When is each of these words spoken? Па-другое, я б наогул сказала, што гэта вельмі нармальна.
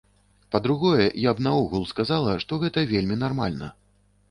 Па-другое, 0.53 1.05
я 1.29 1.33
б 1.35 1.45
наогул 1.49 1.85
сказала, 1.93 2.33
што 2.47 2.61
гэта 2.67 2.87
вельмі 2.95 3.21
нармальна. 3.27 3.73